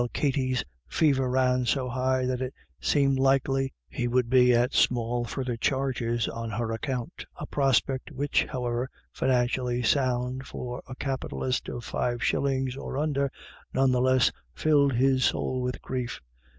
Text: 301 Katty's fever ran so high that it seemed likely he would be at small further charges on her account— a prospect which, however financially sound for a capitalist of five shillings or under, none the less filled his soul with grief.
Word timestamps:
301 0.15 0.31
Katty's 0.31 0.63
fever 0.89 1.29
ran 1.29 1.63
so 1.63 1.87
high 1.87 2.25
that 2.25 2.41
it 2.41 2.55
seemed 2.79 3.19
likely 3.19 3.71
he 3.87 4.07
would 4.07 4.31
be 4.31 4.51
at 4.51 4.73
small 4.73 5.23
further 5.25 5.55
charges 5.55 6.27
on 6.27 6.49
her 6.49 6.71
account— 6.71 7.23
a 7.35 7.45
prospect 7.45 8.09
which, 8.09 8.43
however 8.45 8.89
financially 9.13 9.83
sound 9.83 10.47
for 10.47 10.81
a 10.87 10.95
capitalist 10.95 11.69
of 11.69 11.83
five 11.83 12.23
shillings 12.23 12.75
or 12.75 12.97
under, 12.97 13.31
none 13.75 13.91
the 13.91 14.01
less 14.01 14.31
filled 14.55 14.93
his 14.93 15.23
soul 15.25 15.61
with 15.61 15.79
grief. 15.83 16.19